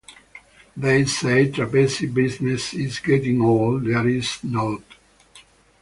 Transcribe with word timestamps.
They 0.75 1.05
say 1.05 1.51
trapeze 1.51 2.11
business 2.11 2.73
is 2.73 2.97
getting 2.97 3.39
old. 3.43 3.85
Theirs 3.85 4.05
is 4.39 4.43
not. 4.43 4.81